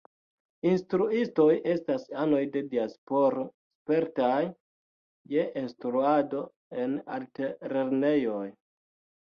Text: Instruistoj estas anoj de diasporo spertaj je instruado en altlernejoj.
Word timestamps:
Instruistoj 0.67 1.55
estas 1.73 2.07
anoj 2.23 2.39
de 2.55 2.63
diasporo 2.71 3.43
spertaj 3.75 4.41
je 5.35 5.45
instruado 5.63 6.43
en 6.87 6.97
altlernejoj. 7.19 8.45